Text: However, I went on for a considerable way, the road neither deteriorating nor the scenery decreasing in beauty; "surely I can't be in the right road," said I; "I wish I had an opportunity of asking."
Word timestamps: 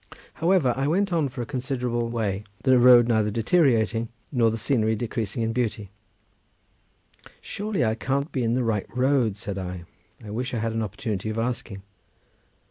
However, 0.41 0.73
I 0.75 0.87
went 0.87 1.13
on 1.13 1.29
for 1.29 1.43
a 1.43 1.45
considerable 1.45 2.09
way, 2.09 2.43
the 2.63 2.79
road 2.79 3.07
neither 3.07 3.29
deteriorating 3.29 4.09
nor 4.31 4.49
the 4.49 4.57
scenery 4.57 4.95
decreasing 4.95 5.43
in 5.43 5.53
beauty; 5.53 5.91
"surely 7.39 7.85
I 7.85 7.93
can't 7.93 8.31
be 8.31 8.41
in 8.43 8.55
the 8.55 8.63
right 8.63 8.87
road," 8.97 9.37
said 9.37 9.59
I; 9.59 9.83
"I 10.25 10.31
wish 10.31 10.55
I 10.55 10.57
had 10.57 10.73
an 10.73 10.81
opportunity 10.81 11.29
of 11.29 11.37
asking." 11.37 11.83